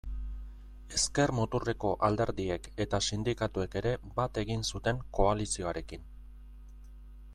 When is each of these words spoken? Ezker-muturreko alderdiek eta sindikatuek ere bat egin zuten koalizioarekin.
Ezker-muturreko 0.99 1.91
alderdiek 2.07 2.69
eta 2.85 3.01
sindikatuek 3.09 3.77
ere 3.83 3.93
bat 4.21 4.41
egin 4.45 4.65
zuten 4.73 5.05
koalizioarekin. 5.19 6.09